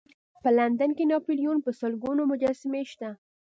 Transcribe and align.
په 0.41 0.49
لندن 0.57 0.89
کې 0.97 1.05
د 1.05 1.09
ناپلیون 1.11 1.57
په 1.65 1.71
سلګونو 1.79 2.21
مجسمې 2.31 2.83
شته. 2.91 3.09